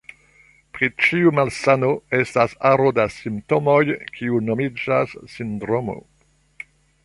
Pri 0.77 0.87
ĉiu 1.07 1.33
malsano 1.39 1.91
estas 2.21 2.57
aro 2.71 2.89
da 3.01 3.07
simptomoj, 3.17 3.79
kiu 4.19 4.43
nomiĝas 4.49 5.17
sindromo. 5.35 6.01